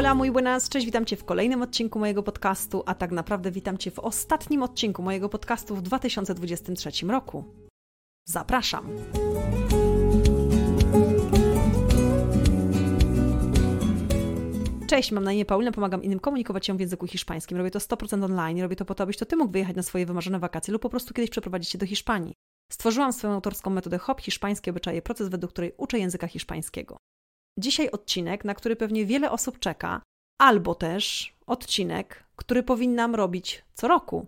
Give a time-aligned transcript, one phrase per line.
[0.00, 3.78] Hola, muy buenas, cześć, witam Cię w kolejnym odcinku mojego podcastu, a tak naprawdę witam
[3.78, 7.44] Cię w ostatnim odcinku mojego podcastu w 2023 roku.
[8.24, 8.88] Zapraszam!
[14.86, 17.58] Cześć, mam na imię Paulina, pomagam innym komunikować się w języku hiszpańskim.
[17.58, 20.06] Robię to 100% online, robię to po to, abyś to Ty mógł wyjechać na swoje
[20.06, 22.34] wymarzone wakacje lub po prostu kiedyś przeprowadzić się do Hiszpanii.
[22.72, 26.96] Stworzyłam swoją autorską metodę HOP Hiszpańskie Obyczaje, proces, według której uczę języka hiszpańskiego.
[27.58, 30.02] Dzisiaj odcinek, na który pewnie wiele osób czeka,
[30.40, 34.26] albo też odcinek, który powinnam robić co roku.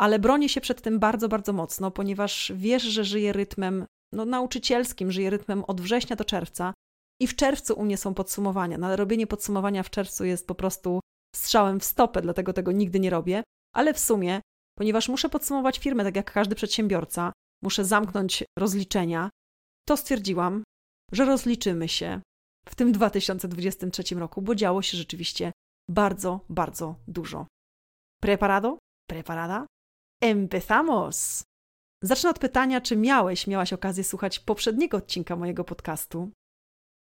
[0.00, 5.12] Ale bronię się przed tym bardzo, bardzo mocno, ponieważ wiesz, że żyję rytmem no, nauczycielskim,
[5.12, 6.74] żyję rytmem od września do czerwca
[7.20, 8.78] i w czerwcu u mnie są podsumowania.
[8.78, 11.00] No, robienie podsumowania w czerwcu jest po prostu
[11.36, 13.42] strzałem w stopę, dlatego tego nigdy nie robię.
[13.74, 14.40] Ale w sumie,
[14.78, 19.30] ponieważ muszę podsumować firmę, tak jak każdy przedsiębiorca, muszę zamknąć rozliczenia,
[19.88, 20.62] to stwierdziłam,
[21.12, 22.20] że rozliczymy się
[22.66, 25.52] w tym 2023 roku, bo działo się rzeczywiście
[25.90, 27.46] bardzo, bardzo dużo.
[28.22, 28.78] Preparado?
[29.10, 29.66] Preparada?
[30.22, 31.42] Empezamos!
[32.04, 36.30] Zacznę od pytania, czy miałeś, miałaś okazję słuchać poprzedniego odcinka mojego podcastu,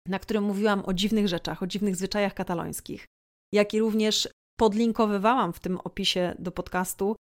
[0.09, 3.07] na którym mówiłam o dziwnych rzeczach, o dziwnych zwyczajach katalońskich,
[3.53, 4.29] jak i również
[4.61, 7.17] podlinkowywałam w tym opisie do podcastu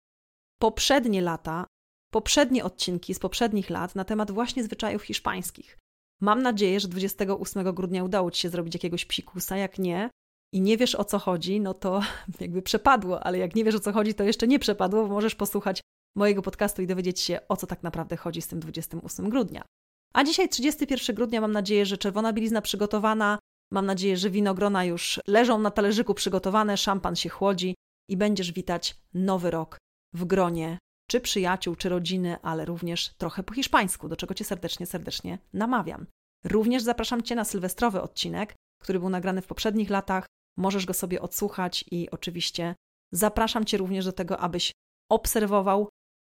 [0.61, 1.65] poprzednie lata,
[2.13, 5.77] poprzednie odcinki z poprzednich lat na temat właśnie zwyczajów hiszpańskich.
[6.23, 9.57] Mam nadzieję, że 28 grudnia udało Ci się zrobić jakiegoś psikusa.
[9.57, 10.09] Jak nie
[10.53, 12.01] i nie wiesz o co chodzi, no to
[12.39, 15.35] jakby przepadło, ale jak nie wiesz o co chodzi, to jeszcze nie przepadło, bo możesz
[15.35, 15.81] posłuchać
[16.17, 19.65] mojego podcastu i dowiedzieć się o co tak naprawdę chodzi z tym 28 grudnia.
[20.13, 23.39] A dzisiaj 31 grudnia mam nadzieję, że czerwona bielizna przygotowana,
[23.71, 27.75] mam nadzieję, że winogrona już leżą na talerzyku przygotowane, szampan się chłodzi
[28.09, 29.77] i będziesz witać nowy rok
[30.13, 30.77] w gronie
[31.13, 36.05] czy przyjaciół, czy rodziny, ale również trochę po hiszpańsku, do czego Cię serdecznie, serdecznie namawiam.
[36.43, 40.25] Również zapraszam Cię na sylwestrowy odcinek, który był nagrany w poprzednich latach.
[40.57, 42.75] Możesz go sobie odsłuchać i oczywiście
[43.11, 44.71] zapraszam Cię również do tego, abyś
[45.11, 45.89] obserwował,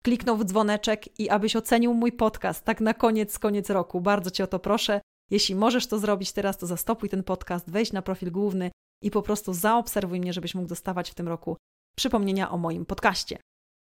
[0.03, 4.00] kliknął w dzwoneczek i abyś ocenił mój podcast tak na koniec, koniec roku.
[4.00, 5.00] Bardzo Cię o to proszę.
[5.31, 8.71] Jeśli możesz to zrobić teraz, to zastopuj ten podcast, wejdź na profil główny
[9.03, 11.56] i po prostu zaobserwuj mnie, żebyś mógł dostawać w tym roku
[11.97, 13.39] przypomnienia o moim podcaście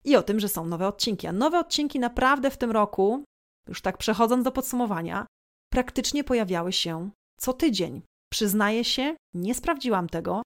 [0.06, 1.28] i o tym, że są nowe odcinki.
[1.28, 3.24] A nowe odcinki naprawdę w tym roku,
[3.68, 5.26] już tak przechodząc do podsumowania,
[5.72, 8.02] praktycznie pojawiały się co tydzień.
[8.32, 10.42] Przyznaję się, nie sprawdziłam tego,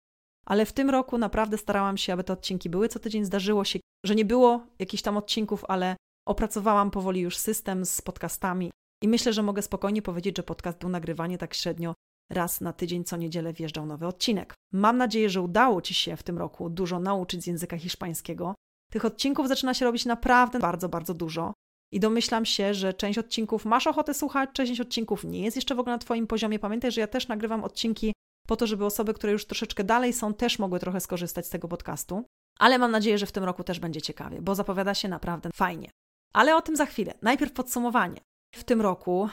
[0.46, 3.26] ale w tym roku naprawdę starałam się, aby te odcinki były co tydzień.
[3.26, 5.96] Zdarzyło się, że nie było jakichś tam odcinków, ale
[6.28, 8.72] opracowałam powoli już system z podcastami
[9.04, 11.94] i myślę, że mogę spokojnie powiedzieć, że podcast był nagrywany tak średnio
[12.32, 14.54] raz na tydzień, co niedzielę wjeżdżał nowy odcinek.
[14.74, 18.56] Mam nadzieję, że udało Ci się w tym roku dużo nauczyć z języka hiszpańskiego
[18.91, 21.53] tych odcinków zaczyna się robić naprawdę bardzo, bardzo dużo.
[21.91, 25.79] I domyślam się, że część odcinków masz ochotę słuchać, część odcinków nie jest jeszcze w
[25.79, 26.59] ogóle na Twoim poziomie.
[26.59, 28.13] Pamiętaj, że ja też nagrywam odcinki
[28.47, 31.68] po to, żeby osoby, które już troszeczkę dalej są, też mogły trochę skorzystać z tego
[31.68, 32.25] podcastu.
[32.59, 35.90] Ale mam nadzieję, że w tym roku też będzie ciekawie, bo zapowiada się naprawdę fajnie.
[36.34, 37.13] Ale o tym za chwilę.
[37.22, 38.22] Najpierw podsumowanie.
[38.56, 39.29] W tym roku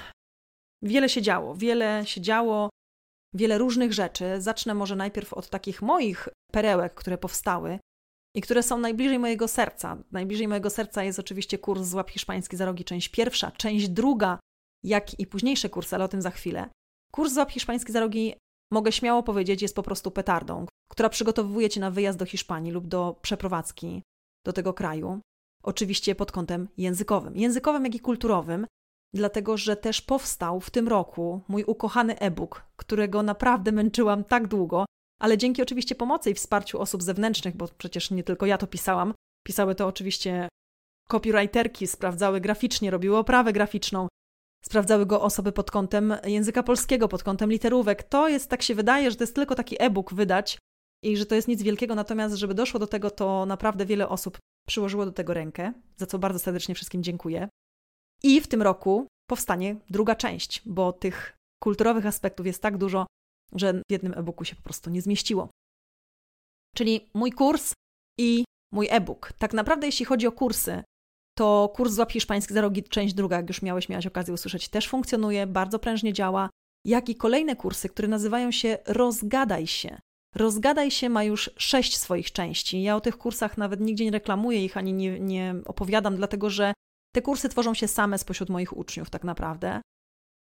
[0.83, 2.71] wiele się działo, wiele się działo,
[3.35, 4.41] wiele różnych rzeczy.
[4.41, 7.79] Zacznę może najpierw od takich moich perełek, które powstały
[8.35, 9.99] i które są najbliżej mojego serca.
[10.13, 14.39] Najbliżej mojego serca jest oczywiście kurs Złap Hiszpański za rogi, część pierwsza, część druga,
[14.85, 16.69] jak i późniejsze kursy, ale o tym za chwilę.
[17.13, 18.35] Kurs Złap Hiszpański za rogi,
[18.73, 22.87] mogę śmiało powiedzieć, jest po prostu petardą, która przygotowuje Cię na wyjazd do Hiszpanii lub
[22.87, 24.03] do przeprowadzki
[24.47, 25.21] do tego kraju.
[25.63, 27.37] Oczywiście pod kątem językowym.
[27.37, 28.67] Językowym, jak i kulturowym,
[29.15, 34.85] dlatego że też powstał w tym roku mój ukochany e-book, którego naprawdę męczyłam tak długo,
[35.23, 39.15] ale dzięki oczywiście pomocy i wsparciu osób zewnętrznych, bo przecież nie tylko ja to pisałam,
[39.47, 40.49] pisały to oczywiście
[41.09, 44.09] copywriterki, sprawdzały graficznie, robiły oprawę graficzną,
[44.65, 48.03] sprawdzały go osoby pod kątem języka polskiego, pod kątem literówek.
[48.03, 50.59] To jest, tak się wydaje, że to jest tylko taki e-book wydać
[51.03, 54.39] i że to jest nic wielkiego, natomiast żeby doszło do tego, to naprawdę wiele osób
[54.69, 57.49] przyłożyło do tego rękę, za co bardzo serdecznie wszystkim dziękuję.
[58.23, 63.07] I w tym roku powstanie druga część, bo tych kulturowych aspektów jest tak dużo,
[63.57, 65.49] że w jednym e-booku się po prostu nie zmieściło.
[66.77, 67.73] Czyli mój kurs
[68.19, 69.33] i mój e-book.
[69.39, 70.83] Tak naprawdę, jeśli chodzi o kursy,
[71.39, 74.89] to kurs Złap Hiszpański za rogi, część druga, jak już miałeś, miałaś okazję usłyszeć, też
[74.89, 76.51] funkcjonuje, bardzo prężnie działa,
[76.87, 79.99] jak i kolejne kursy, które nazywają się Rozgadaj się.
[80.35, 82.83] Rozgadaj się ma już sześć swoich części.
[82.83, 86.73] Ja o tych kursach nawet nigdzie nie reklamuję ich ani nie, nie opowiadam, dlatego że
[87.15, 89.81] te kursy tworzą się same spośród moich uczniów, tak naprawdę.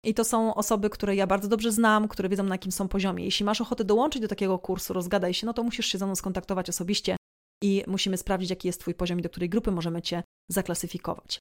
[0.05, 3.25] I to są osoby, które ja bardzo dobrze znam, które wiedzą na jakim są poziomie.
[3.25, 6.15] Jeśli masz ochotę dołączyć do takiego kursu, rozgadaj się, no to musisz się ze mną
[6.15, 7.17] skontaktować osobiście
[7.63, 11.39] i musimy sprawdzić, jaki jest Twój poziom i do której grupy możemy Cię zaklasyfikować.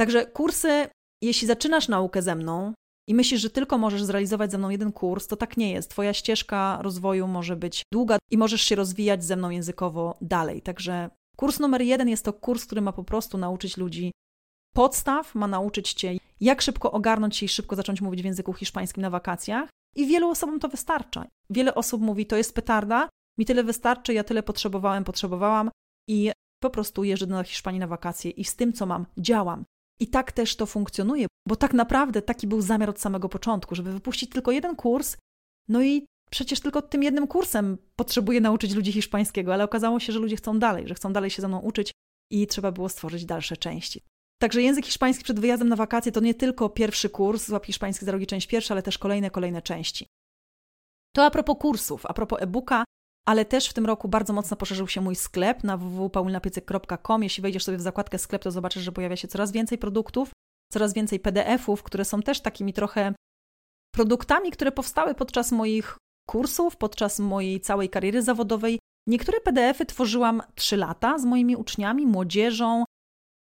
[0.00, 0.88] Także kursy,
[1.22, 2.74] jeśli zaczynasz naukę ze mną,
[3.08, 5.90] i myślisz, że tylko możesz zrealizować ze mną jeden kurs, to tak nie jest.
[5.90, 10.62] Twoja ścieżka rozwoju może być długa i możesz się rozwijać ze mną językowo dalej.
[10.62, 14.12] Także kurs numer jeden jest to kurs, który ma po prostu nauczyć ludzi
[14.74, 19.02] podstaw, ma nauczyć cię, jak szybko ogarnąć się i szybko zacząć mówić w języku hiszpańskim
[19.02, 19.70] na wakacjach.
[19.96, 21.26] I wielu osobom to wystarcza.
[21.50, 23.08] Wiele osób mówi, to jest petarda,
[23.38, 25.70] mi tyle wystarczy, ja tyle potrzebowałem, potrzebowałam
[26.08, 26.32] i
[26.62, 29.64] po prostu jeżdżę do Hiszpanii na wakacje i z tym, co mam, działam.
[30.00, 33.92] I tak też to funkcjonuje, bo tak naprawdę taki był zamiar od samego początku, żeby
[33.92, 35.16] wypuścić tylko jeden kurs,
[35.68, 40.18] no i przecież tylko tym jednym kursem potrzebuję nauczyć ludzi hiszpańskiego, ale okazało się, że
[40.18, 41.92] ludzie chcą dalej, że chcą dalej się ze mną uczyć
[42.30, 44.00] i trzeba było stworzyć dalsze części.
[44.42, 48.12] Także język hiszpański przed wyjazdem na wakacje to nie tylko pierwszy kurs, złap hiszpański za
[48.12, 50.06] rogi część pierwsza, ale też kolejne, kolejne części.
[51.16, 52.84] To a propos kursów, a propos e-booka,
[53.28, 57.22] ale też w tym roku bardzo mocno poszerzył się mój sklep na www.paulinapiecek.com.
[57.22, 60.30] Jeśli wejdziesz sobie w zakładkę sklep, to zobaczysz, że pojawia się coraz więcej produktów,
[60.72, 63.14] coraz więcej PDF-ów, które są też takimi trochę
[63.94, 65.96] produktami, które powstały podczas moich
[66.28, 68.78] kursów, podczas mojej całej kariery zawodowej.
[69.08, 72.84] Niektóre PDF-y tworzyłam 3 lata z moimi uczniami, młodzieżą,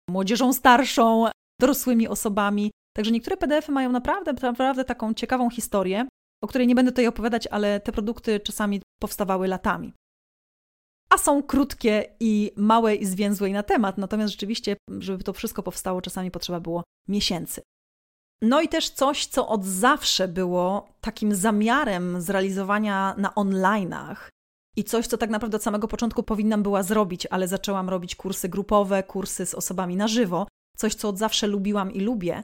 [0.09, 1.27] młodzieżą starszą,
[1.61, 2.71] dorosłymi osobami.
[2.97, 6.07] Także niektóre PDF-y mają naprawdę, naprawdę taką ciekawą historię
[6.41, 9.93] o której nie będę tutaj opowiadać, ale te produkty czasami powstawały latami.
[11.11, 15.63] A są krótkie i małe i zwięzłe i na temat, natomiast rzeczywiście, żeby to wszystko
[15.63, 17.63] powstało, czasami potrzeba było miesięcy.
[18.43, 24.17] No i też coś, co od zawsze było takim zamiarem zrealizowania na online'ach
[24.79, 28.49] i coś, co tak naprawdę od samego początku powinnam była zrobić, ale zaczęłam robić kursy
[28.49, 30.47] grupowe, kursy z osobami na żywo,
[30.77, 32.43] coś, co od zawsze lubiłam i lubię,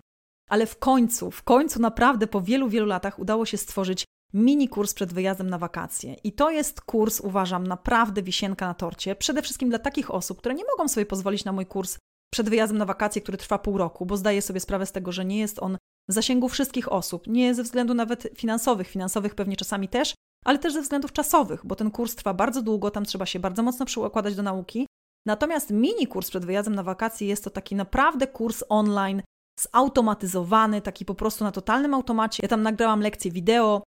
[0.50, 4.94] ale w końcu, w końcu naprawdę po wielu, wielu latach udało się stworzyć mini kurs
[4.94, 6.14] przed wyjazdem na wakacje.
[6.24, 9.16] I to jest kurs, uważam, naprawdę wisienka na torcie.
[9.16, 11.98] Przede wszystkim dla takich osób, które nie mogą sobie pozwolić na mój kurs
[12.32, 15.24] przed wyjazdem na wakacje, który trwa pół roku, bo zdaję sobie sprawę z tego, że
[15.24, 15.76] nie jest on
[16.08, 17.26] w zasięgu wszystkich osób.
[17.26, 20.14] Nie ze względu nawet finansowych, finansowych pewnie czasami też,
[20.44, 23.62] ale też ze względów czasowych, bo ten kurs trwa bardzo długo, tam trzeba się bardzo
[23.62, 24.86] mocno przykładać do nauki.
[25.26, 29.22] Natomiast mini kurs przed wyjazdem na wakacje jest to taki naprawdę kurs online
[29.60, 32.42] zautomatyzowany, taki po prostu na totalnym automacie.
[32.42, 33.82] Ja tam nagrałam lekcje wideo,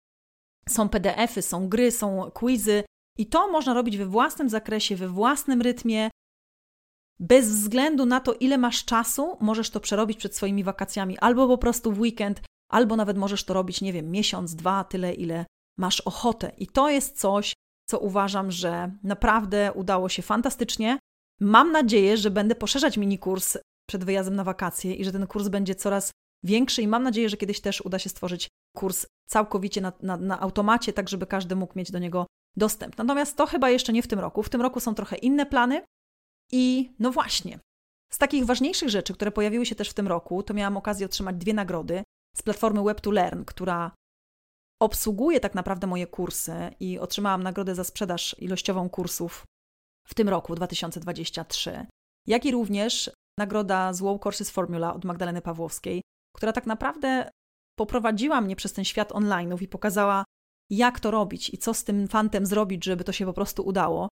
[0.69, 2.85] są PDFy, są gry, są quizy
[3.19, 6.11] i to można robić we własnym zakresie, we własnym rytmie.
[7.20, 11.58] Bez względu na to, ile masz czasu, możesz to przerobić przed swoimi wakacjami, albo po
[11.58, 12.43] prostu w weekend,
[12.73, 15.47] albo nawet możesz to robić, nie wiem, miesiąc, dwa, tyle, ile
[15.78, 16.52] masz ochotę.
[16.58, 17.55] I to jest coś,
[17.88, 20.99] co uważam, że naprawdę udało się fantastycznie.
[21.40, 23.58] Mam nadzieję, że będę poszerzać mini kurs
[23.88, 26.11] przed wyjazdem na wakacje i że ten kurs będzie coraz
[26.44, 30.40] większy i mam nadzieję, że kiedyś też uda się stworzyć kurs całkowicie na, na, na
[30.40, 32.26] automacie, tak żeby każdy mógł mieć do niego
[32.56, 32.99] dostęp.
[32.99, 34.43] Natomiast to chyba jeszcze nie w tym roku.
[34.43, 35.82] W tym roku są trochę inne plany
[36.52, 37.58] i no właśnie.
[38.12, 41.37] Z takich ważniejszych rzeczy, które pojawiły się też w tym roku, to miałam okazję otrzymać
[41.37, 42.02] dwie nagrody
[42.37, 43.90] z platformy Web2Learn, która
[44.82, 49.44] obsługuje tak naprawdę moje kursy i otrzymałam nagrodę za sprzedaż ilościową kursów
[50.06, 51.87] w tym roku 2023,
[52.26, 56.02] jak i również nagroda Złow Courses Formula od Magdaleny Pawłowskiej,
[56.37, 57.31] która tak naprawdę
[57.78, 60.25] poprowadziła mnie przez ten świat online'ów i pokazała,
[60.70, 64.08] jak to robić i co z tym fantem zrobić, żeby to się po prostu udało.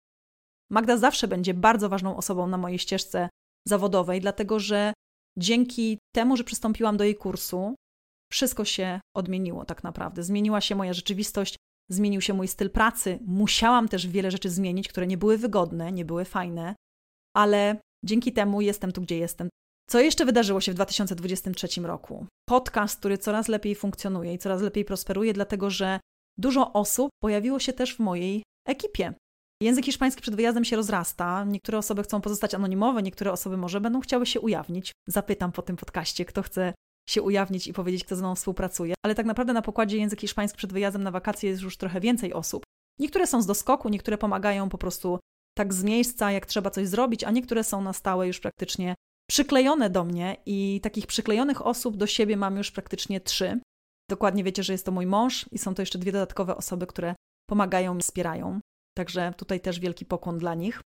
[0.70, 3.28] Magda zawsze będzie bardzo ważną osobą na mojej ścieżce
[3.68, 4.92] zawodowej, dlatego że
[5.38, 7.74] dzięki temu, że przystąpiłam do jej kursu,
[8.32, 10.22] wszystko się odmieniło tak naprawdę.
[10.22, 11.56] Zmieniła się moja rzeczywistość,
[11.90, 13.18] zmienił się mój styl pracy.
[13.26, 16.74] Musiałam też wiele rzeczy zmienić, które nie były wygodne, nie były fajne,
[17.36, 19.48] ale Dzięki temu jestem tu, gdzie jestem.
[19.90, 22.26] Co jeszcze wydarzyło się w 2023 roku?
[22.48, 26.00] Podcast, który coraz lepiej funkcjonuje i coraz lepiej prosperuje, dlatego że
[26.38, 29.14] dużo osób pojawiło się też w mojej ekipie.
[29.62, 31.44] Język hiszpański przed wyjazdem się rozrasta.
[31.44, 34.92] Niektóre osoby chcą pozostać anonimowe, niektóre osoby może będą chciały się ujawnić.
[35.08, 36.74] Zapytam po tym podcaście, kto chce
[37.08, 38.94] się ujawnić i powiedzieć, kto ze mną współpracuje.
[39.04, 42.32] Ale tak naprawdę na pokładzie język hiszpański przed wyjazdem na wakacje jest już trochę więcej
[42.32, 42.62] osób.
[42.98, 45.18] Niektóre są z doskoku, niektóre pomagają po prostu
[45.54, 48.94] tak z miejsca, jak trzeba coś zrobić, a niektóre są na stałe już praktycznie
[49.30, 53.60] przyklejone do mnie i takich przyklejonych osób do siebie mam już praktycznie trzy.
[54.10, 57.14] Dokładnie wiecie, że jest to mój mąż i są to jeszcze dwie dodatkowe osoby, które
[57.48, 58.60] pomagają mi, wspierają.
[58.96, 60.80] Także tutaj też wielki pokłon dla nich.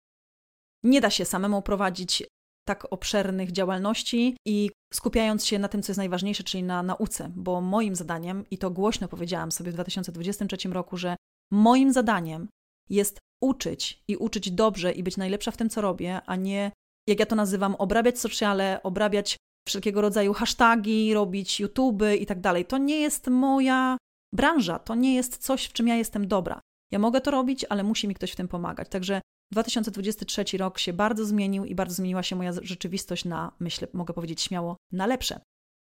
[0.85, 2.25] Nie da się samemu prowadzić
[2.69, 7.61] tak obszernych działalności i skupiając się na tym, co jest najważniejsze, czyli na nauce, bo
[7.61, 11.17] moim zadaniem, i to głośno powiedziałam sobie w 2023 roku, że
[11.53, 12.49] moim zadaniem
[12.91, 16.73] jest uczyć i uczyć dobrze i być najlepsza w tym, co robię, a nie,
[17.09, 19.37] jak ja to nazywam, obrabiać sociale, obrabiać
[19.69, 22.65] wszelkiego rodzaju hasztagi, robić YouTube i tak dalej.
[22.65, 23.97] To nie jest moja
[24.35, 26.61] branża, to nie jest coś, w czym ja jestem dobra.
[26.93, 28.89] Ja mogę to robić, ale musi mi ktoś w tym pomagać.
[28.89, 29.21] Także
[29.53, 34.43] 2023 rok się bardzo zmienił i bardzo zmieniła się moja rzeczywistość na, myślę, mogę powiedzieć
[34.43, 35.41] śmiało, na lepsze.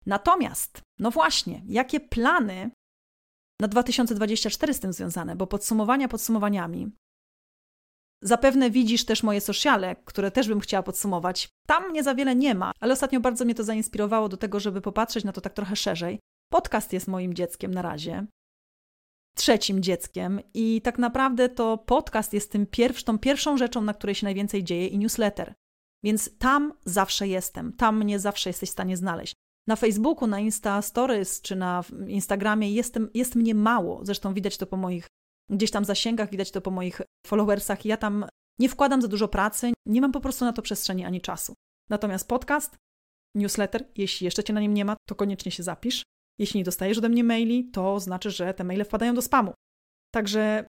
[0.05, 2.71] Natomiast, no właśnie, jakie plany
[3.61, 5.35] na 2024 z tym związane?
[5.35, 6.91] Bo podsumowania podsumowaniami.
[8.23, 11.49] Zapewne widzisz też moje sociale, które też bym chciała podsumować.
[11.67, 14.81] Tam nie za wiele nie ma, ale ostatnio bardzo mnie to zainspirowało do tego, żeby
[14.81, 16.19] popatrzeć na to tak trochę szerzej.
[16.51, 18.25] Podcast jest moim dzieckiem na razie
[19.39, 24.15] trzecim dzieckiem i tak naprawdę to podcast jest tym pierwsz, tą pierwszą rzeczą, na której
[24.15, 25.53] się najwięcej dzieje i newsletter.
[26.03, 29.34] Więc tam zawsze jestem, tam mnie zawsze jesteś w stanie znaleźć.
[29.67, 34.05] Na Facebooku, na Insta Stories czy na Instagramie jestem, jest mnie mało.
[34.05, 35.08] Zresztą widać to po moich
[35.50, 37.86] gdzieś tam zasięgach, widać to po moich followersach.
[37.86, 38.25] Ja tam
[38.60, 41.53] nie wkładam za dużo pracy, nie mam po prostu na to przestrzeni ani czasu.
[41.89, 42.77] Natomiast podcast,
[43.36, 46.03] newsletter, jeśli jeszcze cię na nim nie ma, to koniecznie się zapisz.
[46.39, 49.53] Jeśli nie dostajesz ode mnie maili, to znaczy, że te maile wpadają do spamu.
[50.13, 50.65] Także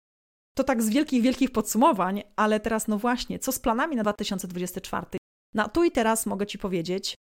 [0.57, 5.07] to tak z wielkich, wielkich podsumowań, ale teraz no właśnie, co z planami na 2024?
[5.55, 7.15] Na tu i teraz mogę Ci powiedzieć,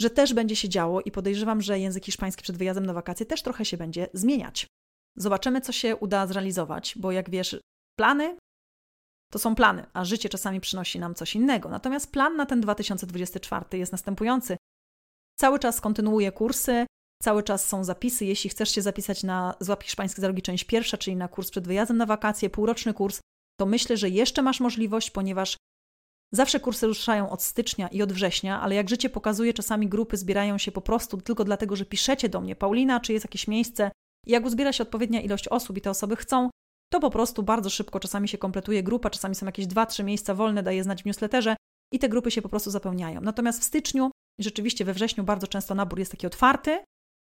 [0.00, 3.42] że też będzie się działo i podejrzewam, że język hiszpański przed wyjazdem na wakacje też
[3.42, 4.66] trochę się będzie zmieniać.
[5.16, 7.60] Zobaczymy, co się uda zrealizować, bo jak wiesz,
[7.98, 8.36] plany
[9.32, 11.68] to są plany, a życie czasami przynosi nam coś innego.
[11.68, 14.56] Natomiast plan na ten 2024 jest następujący.
[15.38, 16.86] Cały czas kontynuuję kursy,
[17.22, 18.24] Cały czas są zapisy.
[18.24, 21.66] Jeśli chcesz się zapisać na Złap Hiszpański za rogi część pierwsza, czyli na kurs przed
[21.66, 23.20] wyjazdem na wakacje, półroczny kurs,
[23.60, 25.56] to myślę, że jeszcze masz możliwość, ponieważ
[26.34, 30.58] zawsze kursy ruszają od stycznia i od września, ale jak życie pokazuje, czasami grupy zbierają
[30.58, 33.90] się po prostu tylko dlatego, że piszecie do mnie, Paulina, czy jest jakieś miejsce,
[34.26, 36.50] i jak uzbiera się odpowiednia ilość osób i te osoby chcą,
[36.92, 40.34] to po prostu bardzo szybko czasami się kompletuje grupa, czasami są jakieś dwa, trzy miejsca
[40.34, 41.56] wolne, daje znać w newsletterze
[41.92, 43.20] i te grupy się po prostu zapełniają.
[43.20, 46.78] Natomiast w styczniu, rzeczywiście we wrześniu bardzo często nabór jest taki otwarty,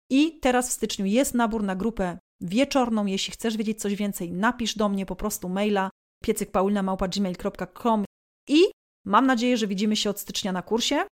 [0.09, 3.05] i teraz w styczniu jest nabór na grupę wieczorną.
[3.05, 5.89] Jeśli chcesz wiedzieć coś więcej, napisz do mnie po prostu maila
[6.23, 8.05] piecykpaulina.gmail.com
[8.47, 8.63] i
[9.05, 11.05] mam nadzieję, że widzimy się od stycznia na kursie.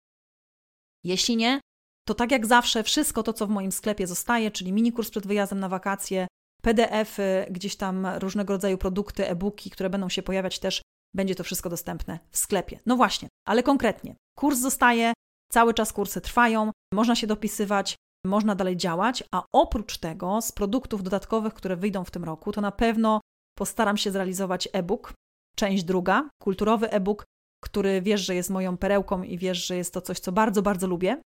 [1.05, 1.61] Jeśli nie,
[2.07, 5.27] to tak jak zawsze, wszystko to, co w moim sklepie zostaje, czyli mini kurs przed
[5.27, 6.27] wyjazdem na wakacje,
[6.63, 10.83] PDF-y, gdzieś tam różnego rodzaju produkty, e-booki, które będą się pojawiać też,
[11.15, 12.81] będzie to wszystko dostępne w sklepie.
[12.87, 15.13] No właśnie, ale konkretnie, kurs zostaje,
[15.53, 21.03] cały czas kursy trwają, można się dopisywać, można dalej działać, a oprócz tego z produktów
[21.03, 23.21] dodatkowych, które wyjdą w tym roku, to na pewno
[23.59, 25.13] postaram się zrealizować e-book,
[25.57, 27.25] część druga, kulturowy e-book,
[27.65, 30.87] który wiesz, że jest moją perełką i wiesz, że jest to coś, co bardzo, bardzo
[30.87, 31.21] lubię.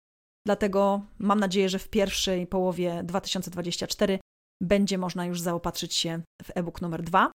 [0.46, 4.18] Dlatego mam nadzieję, że w pierwszej połowie 2024
[4.62, 7.30] będzie można już zaopatrzyć się w e-book numer dwa.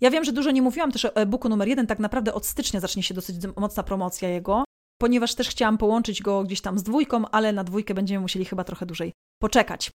[0.00, 2.80] Ja wiem, że dużo nie mówiłam też o e-booku numer jeden, tak naprawdę od stycznia
[2.80, 4.64] zacznie się dosyć mocna promocja jego,
[5.02, 8.64] ponieważ też chciałam połączyć go gdzieś tam z dwójką, ale na dwójkę będziemy musieli chyba
[8.64, 9.90] trochę dłużej poczekać.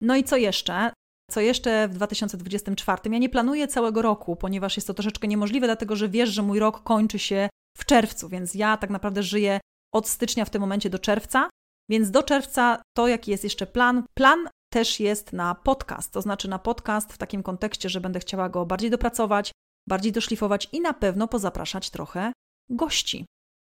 [0.00, 0.92] No i co jeszcze?
[1.30, 3.00] Co jeszcze w 2024?
[3.12, 6.58] Ja nie planuję całego roku, ponieważ jest to troszeczkę niemożliwe, dlatego że wiesz, że mój
[6.58, 9.60] rok kończy się w czerwcu, więc ja tak naprawdę żyję
[9.94, 11.50] od stycznia w tym momencie do czerwca.
[11.90, 14.04] Więc do czerwca to, jaki jest jeszcze plan.
[14.14, 18.48] Plan też jest na podcast, to znaczy na podcast w takim kontekście, że będę chciała
[18.48, 19.52] go bardziej dopracować,
[19.88, 22.32] bardziej doszlifować i na pewno pozapraszać trochę
[22.70, 23.26] gości.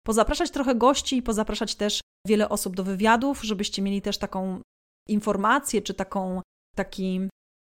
[0.06, 4.62] Pozapraszać trochę gości i pozapraszać też wiele osób do wywiadów, żebyście mieli też taką
[5.10, 6.42] informację czy taką,
[6.76, 7.30] taki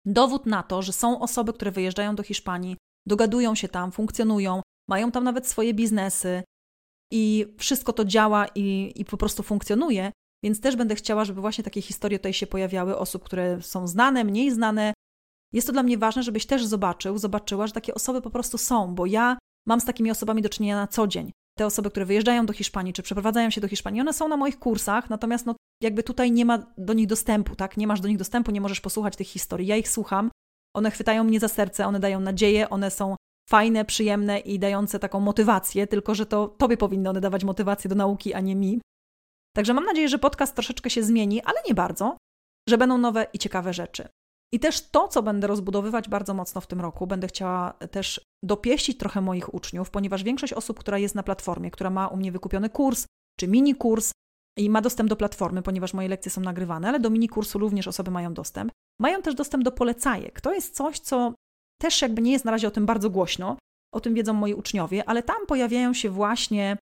[0.07, 5.11] dowód na to, że są osoby, które wyjeżdżają do Hiszpanii, dogadują się tam, funkcjonują, mają
[5.11, 6.43] tam nawet swoje biznesy
[7.13, 10.13] i wszystko to działa i, i po prostu funkcjonuje.
[10.45, 14.25] Więc też będę chciała, żeby właśnie takie historie tutaj się pojawiały, osób, które są znane,
[14.25, 14.95] mniej znane.
[15.53, 18.95] Jest to dla mnie ważne, żebyś też zobaczył, zobaczyła, że takie osoby po prostu są,
[18.95, 21.33] bo ja Mam z takimi osobami do czynienia na co dzień.
[21.59, 24.59] Te osoby, które wyjeżdżają do Hiszpanii czy przeprowadzają się do Hiszpanii, one są na moich
[24.59, 27.77] kursach, natomiast no, jakby tutaj nie ma do nich dostępu, tak?
[27.77, 29.67] Nie masz do nich dostępu, nie możesz posłuchać tych historii.
[29.67, 30.31] Ja ich słucham,
[30.75, 33.17] one chwytają mnie za serce, one dają nadzieję, one są
[33.49, 37.95] fajne, przyjemne i dające taką motywację, tylko że to tobie powinny one dawać motywację do
[37.95, 38.81] nauki, a nie mi.
[39.57, 42.17] Także mam nadzieję, że podcast troszeczkę się zmieni, ale nie bardzo,
[42.69, 44.09] że będą nowe i ciekawe rzeczy.
[44.53, 48.99] I też to, co będę rozbudowywać bardzo mocno w tym roku, będę chciała też dopieścić
[48.99, 52.71] trochę moich uczniów, ponieważ większość osób, która jest na platformie, która ma u mnie wykupiony
[52.71, 53.07] kurs
[53.41, 54.13] czy mini kurs
[54.59, 57.89] i ma dostęp do platformy, ponieważ moje lekcje są nagrywane, ale do mini kursu również
[57.89, 60.41] osoby mają dostęp, mają też dostęp do polecajek.
[60.41, 61.35] To jest coś, co
[61.83, 63.57] też jakby nie jest na razie o tym bardzo głośno,
[63.95, 66.77] o tym wiedzą moi uczniowie, ale tam pojawiają się właśnie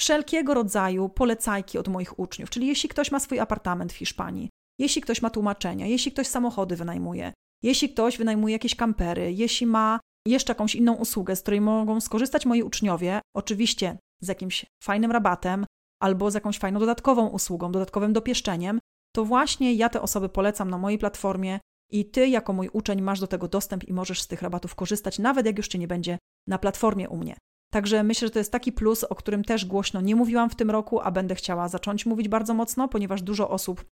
[0.00, 2.50] wszelkiego rodzaju polecajki od moich uczniów.
[2.50, 6.76] Czyli jeśli ktoś ma swój apartament w Hiszpanii, jeśli ktoś ma tłumaczenia, jeśli ktoś samochody
[6.76, 12.00] wynajmuje, jeśli ktoś wynajmuje jakieś kampery, jeśli ma jeszcze jakąś inną usługę, z której mogą
[12.00, 15.66] skorzystać moi uczniowie, oczywiście z jakimś fajnym rabatem
[16.02, 18.78] albo z jakąś fajną dodatkową usługą, dodatkowym dopieszczeniem,
[19.14, 23.20] to właśnie ja te osoby polecam na mojej platformie i ty, jako mój uczeń, masz
[23.20, 26.18] do tego dostęp i możesz z tych rabatów korzystać, nawet jak już cię nie będzie
[26.48, 27.36] na platformie u mnie.
[27.72, 30.70] Także myślę, że to jest taki plus, o którym też głośno nie mówiłam w tym
[30.70, 33.84] roku, a będę chciała zacząć mówić bardzo mocno, ponieważ dużo osób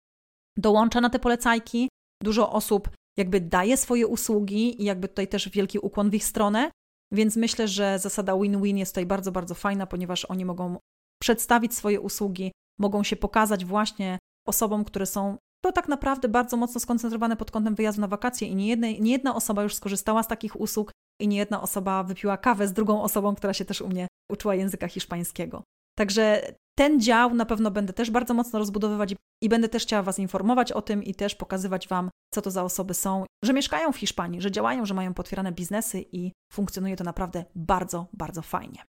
[0.59, 1.89] dołącza na te polecajki,
[2.23, 6.71] dużo osób jakby daje swoje usługi i jakby tutaj też wielki ukłon w ich stronę,
[7.13, 10.77] więc myślę, że zasada win-win jest tutaj bardzo, bardzo fajna, ponieważ oni mogą
[11.23, 16.81] przedstawić swoje usługi, mogą się pokazać właśnie osobom, które są to tak naprawdę bardzo mocno
[16.81, 20.61] skoncentrowane pod kątem wyjazdu na wakacje i nie, nie jedna osoba już skorzystała z takich
[20.61, 24.07] usług i nie jedna osoba wypiła kawę z drugą osobą, która się też u mnie
[24.33, 25.63] uczyła języka hiszpańskiego.
[25.99, 30.19] Także ten dział na pewno będę też bardzo mocno rozbudowywać i będę też chciała Was
[30.19, 33.97] informować o tym i też pokazywać Wam, co to za osoby są, że mieszkają w
[33.97, 38.85] Hiszpanii, że działają, że mają potwierane biznesy i funkcjonuje to naprawdę bardzo, bardzo fajnie.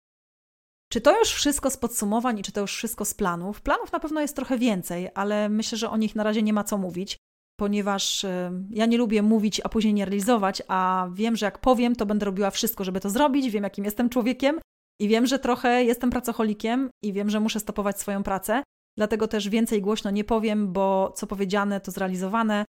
[0.93, 3.61] Czy to już wszystko z podsumowań i czy to już wszystko z planów?
[3.61, 6.65] Planów na pewno jest trochę więcej, ale myślę, że o nich na razie nie ma
[6.65, 7.17] co mówić,
[7.61, 8.27] ponieważ
[8.71, 12.27] ja nie lubię mówić, a później nie realizować, a wiem, że jak powiem, to będę
[12.27, 13.51] robiła wszystko, żeby to zrobić.
[13.51, 14.61] Wiem, jakim jestem człowiekiem
[15.01, 18.63] i wiem, że trochę jestem pracocholikiem i wiem, że muszę stopować swoją pracę.
[18.97, 22.65] Dlatego też więcej głośno nie powiem, bo co powiedziane, to zrealizowane.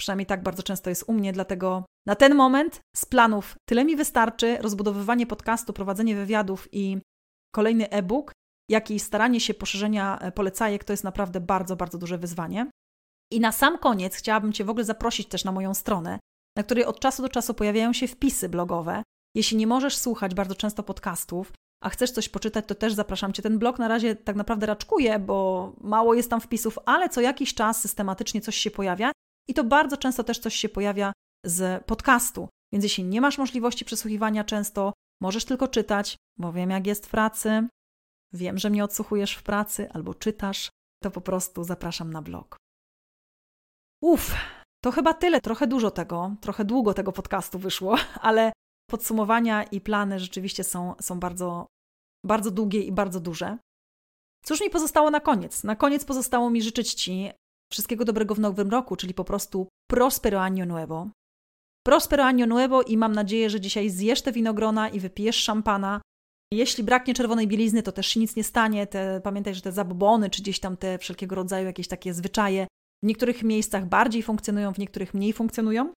[0.00, 3.96] Przynajmniej tak bardzo często jest u mnie, dlatego na ten moment z planów tyle mi
[3.96, 4.58] wystarczy.
[4.60, 6.98] Rozbudowywanie podcastu, prowadzenie wywiadów i
[7.54, 8.32] kolejny e-book,
[8.70, 12.66] jak i staranie się poszerzenia e, polecajek to jest naprawdę bardzo, bardzo duże wyzwanie.
[13.32, 16.18] I na sam koniec chciałabym Cię w ogóle zaprosić też na moją stronę,
[16.56, 19.02] na której od czasu do czasu pojawiają się wpisy blogowe.
[19.34, 23.42] Jeśli nie możesz słuchać bardzo często podcastów, a chcesz coś poczytać, to też zapraszam Cię.
[23.42, 27.54] Ten blog na razie tak naprawdę raczkuje, bo mało jest tam wpisów, ale co jakiś
[27.54, 29.12] czas systematycznie coś się pojawia
[29.48, 31.12] i to bardzo często też coś się pojawia
[31.44, 32.48] z podcastu.
[32.72, 37.10] Więc jeśli nie masz możliwości przesłuchiwania często, możesz tylko czytać, bo wiem jak jest w
[37.10, 37.68] pracy,
[38.32, 40.70] wiem, że mnie odsłuchujesz w pracy albo czytasz,
[41.02, 42.56] to po prostu zapraszam na blog.
[44.00, 44.34] Uff,
[44.84, 48.52] to chyba tyle, trochę dużo tego, trochę długo tego podcastu wyszło, ale
[48.90, 51.66] podsumowania i plany rzeczywiście są, są bardzo,
[52.26, 53.58] bardzo długie i bardzo duże.
[54.44, 55.64] Cóż mi pozostało na koniec?
[55.64, 57.30] Na koniec pozostało mi życzyć Ci
[57.72, 61.08] wszystkiego dobrego w nowym roku, czyli po prostu prospero año nuevo.
[61.86, 66.00] Prospero año nuevo i mam nadzieję, że dzisiaj zjesz te winogrona i wypijesz szampana.
[66.52, 68.86] Jeśli braknie czerwonej bielizny, to też się nic nie stanie.
[68.86, 72.66] Te, pamiętaj, że te zabobony, czy gdzieś tam te wszelkiego rodzaju jakieś takie zwyczaje
[73.02, 75.92] w niektórych miejscach bardziej funkcjonują, w niektórych mniej funkcjonują.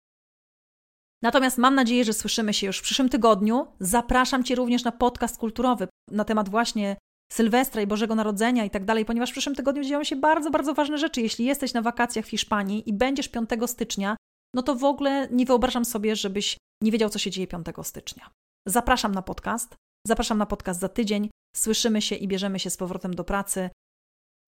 [1.22, 3.68] Natomiast mam nadzieję, że słyszymy się już w przyszłym tygodniu.
[3.80, 6.98] Zapraszam Cię również na podcast kulturowy na temat właśnie
[7.32, 10.74] Sylwestra i Bożego Narodzenia i tak dalej, ponieważ w przyszłym tygodniu dzieją się bardzo, bardzo
[10.74, 11.22] ważne rzeczy.
[11.22, 14.18] Jeśli jesteś na wakacjach w Hiszpanii i będziesz 5 stycznia,
[14.56, 18.30] no to w ogóle nie wyobrażam sobie, żebyś nie wiedział, co się dzieje 5 stycznia.
[18.68, 19.76] Zapraszam na podcast.
[20.08, 21.30] Zapraszam na podcast za tydzień.
[21.56, 23.70] Słyszymy się i bierzemy się z powrotem do pracy.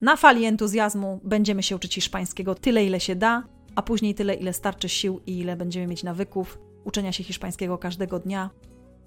[0.02, 3.44] Na fali entuzjazmu będziemy się uczyć hiszpańskiego tyle, ile się da,
[3.76, 8.20] a później tyle, ile starczy sił i ile będziemy mieć nawyków uczenia się hiszpańskiego każdego
[8.20, 8.50] dnia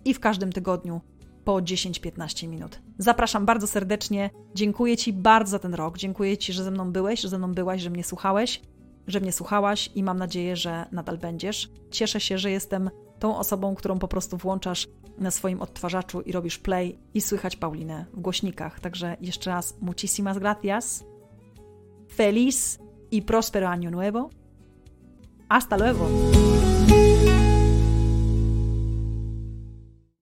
[0.04, 1.00] i w każdym tygodniu
[1.44, 2.82] po 10-15 minut.
[2.98, 4.30] Zapraszam bardzo serdecznie.
[4.54, 5.98] Dziękuję Ci bardzo za ten rok.
[5.98, 8.62] Dziękuję Ci, że ze mną byłeś, że ze mną byłaś, że mnie słuchałeś,
[9.06, 11.70] że mnie słuchałaś i mam nadzieję, że nadal będziesz.
[11.90, 16.58] Cieszę się, że jestem tą osobą, którą po prostu włączasz na swoim odtwarzaczu i robisz
[16.58, 18.80] play i słychać Paulinę w głośnikach.
[18.80, 21.04] Także jeszcze raz, muchísimas gracias.
[22.14, 22.78] Feliz
[23.12, 24.30] y próspero año nuevo.
[25.48, 26.08] Hasta luego.